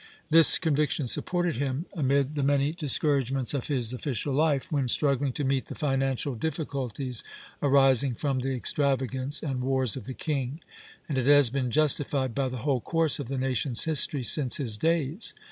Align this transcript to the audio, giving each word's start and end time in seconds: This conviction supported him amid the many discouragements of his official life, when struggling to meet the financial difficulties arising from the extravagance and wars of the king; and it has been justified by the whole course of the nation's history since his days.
This 0.31 0.57
conviction 0.57 1.05
supported 1.05 1.57
him 1.57 1.85
amid 1.95 2.33
the 2.33 2.41
many 2.41 2.71
discouragements 2.71 3.53
of 3.53 3.67
his 3.67 3.93
official 3.93 4.33
life, 4.33 4.71
when 4.71 4.87
struggling 4.87 5.31
to 5.33 5.43
meet 5.43 5.67
the 5.67 5.75
financial 5.75 6.33
difficulties 6.33 7.23
arising 7.61 8.15
from 8.15 8.39
the 8.39 8.55
extravagance 8.55 9.43
and 9.43 9.61
wars 9.61 9.95
of 9.95 10.05
the 10.07 10.15
king; 10.15 10.61
and 11.07 11.19
it 11.19 11.27
has 11.27 11.51
been 11.51 11.69
justified 11.69 12.33
by 12.33 12.49
the 12.49 12.65
whole 12.65 12.81
course 12.81 13.19
of 13.19 13.27
the 13.27 13.37
nation's 13.37 13.83
history 13.83 14.23
since 14.23 14.57
his 14.57 14.75
days. 14.75 15.35